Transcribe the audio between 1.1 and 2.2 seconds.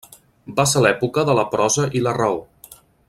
de la prosa i la